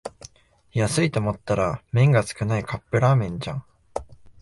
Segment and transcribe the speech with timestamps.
[0.73, 3.65] 安いと思ったら麺が少ないカップラーメンじゃん